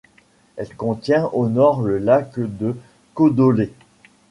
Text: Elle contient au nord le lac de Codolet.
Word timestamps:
Elle 0.55 0.75
contient 0.75 1.27
au 1.31 1.47
nord 1.47 1.83
le 1.83 1.99
lac 1.99 2.39
de 2.39 2.75
Codolet. 3.13 3.71